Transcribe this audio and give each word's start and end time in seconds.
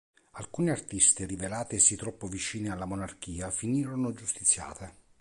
Alcune 0.31 0.71
artiste 0.71 1.27
rivelatesi 1.27 1.95
troppo 1.95 2.25
vicine 2.25 2.71
alla 2.71 2.85
monarchia 2.85 3.51
finirono 3.51 4.13
giustiziate. 4.13 4.95